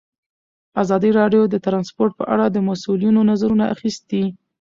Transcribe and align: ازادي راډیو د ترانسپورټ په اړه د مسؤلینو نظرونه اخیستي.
ازادي 0.83 1.09
راډیو 1.19 1.41
د 1.49 1.55
ترانسپورټ 1.65 2.11
په 2.19 2.25
اړه 2.33 2.45
د 2.49 2.57
مسؤلینو 2.69 3.21
نظرونه 3.31 3.65
اخیستي. 3.75 4.23